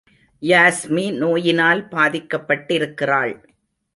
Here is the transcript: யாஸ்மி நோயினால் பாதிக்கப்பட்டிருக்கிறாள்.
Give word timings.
யாஸ்மி 0.41 1.03
நோயினால் 1.17 1.87
பாதிக்கப்பட்டிருக்கிறாள். 1.91 3.33